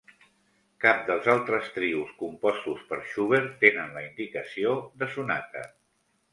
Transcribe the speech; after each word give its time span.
Cap 0.85 1.03
dels 1.09 1.29
altres 1.33 1.67
trios 1.75 2.15
compostos 2.23 2.81
per 2.93 2.99
Schubert 3.11 3.55
tenen 3.67 3.95
la 4.01 4.05
indicació 4.09 4.77
de 5.05 5.15
sonata. 5.17 5.67